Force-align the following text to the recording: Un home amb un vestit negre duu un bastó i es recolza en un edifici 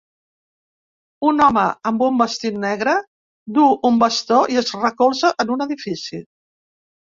Un 1.31 1.43
home 1.47 1.65
amb 1.89 2.01
un 2.07 2.17
vestit 2.23 2.57
negre 2.65 2.97
duu 3.61 3.79
un 3.93 4.03
bastó 4.07 4.43
i 4.57 4.61
es 4.65 4.75
recolza 4.83 5.35
en 5.47 5.57
un 5.59 5.71
edifici 5.71 6.27